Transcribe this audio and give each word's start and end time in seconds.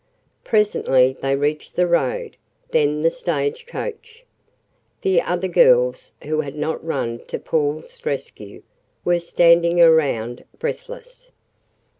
Presently 0.43 1.15
they 1.21 1.35
reached 1.35 1.75
the 1.75 1.85
road, 1.85 2.35
then 2.71 3.03
the 3.03 3.11
stage 3.11 3.67
coach. 3.67 4.23
The 5.03 5.21
other 5.21 5.47
girls, 5.47 6.13
who 6.23 6.41
had 6.41 6.55
not 6.55 6.83
run 6.83 7.19
to 7.27 7.37
Paul's 7.37 8.03
rescue, 8.03 8.63
were 9.05 9.19
standing 9.19 9.79
around 9.79 10.43
breathless. 10.57 11.29